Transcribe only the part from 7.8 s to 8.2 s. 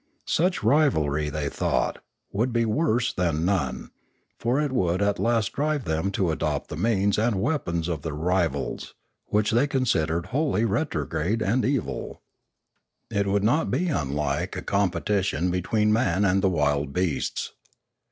of their